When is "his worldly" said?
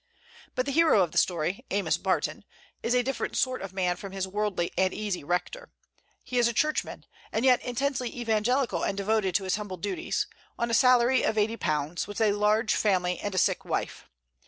4.13-4.71